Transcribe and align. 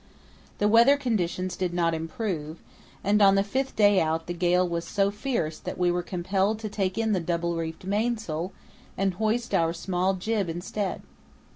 The 0.57 0.67
weather 0.67 0.97
conditions 0.97 1.55
did 1.55 1.75
not 1.75 1.93
improve, 1.93 2.57
and 3.03 3.21
on 3.21 3.35
the 3.35 3.43
fifth 3.43 3.75
day 3.75 3.99
out 4.01 4.25
the 4.25 4.33
gale 4.33 4.67
was 4.67 4.83
so 4.83 5.11
fierce 5.11 5.59
that 5.59 5.77
we 5.77 5.91
were 5.91 6.01
compelled 6.01 6.57
to 6.61 6.69
take 6.69 6.97
in 6.97 7.11
the 7.11 7.19
double 7.19 7.55
reefed 7.55 7.83
mainsail 7.85 8.51
and 8.97 9.13
hoist 9.13 9.53
our 9.53 9.73
small 9.73 10.15
jib 10.15 10.49
instead. 10.49 11.03